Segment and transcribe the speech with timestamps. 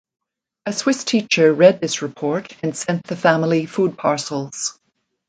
[0.65, 4.79] A Swiss teacher read this report and sent the family food parcels.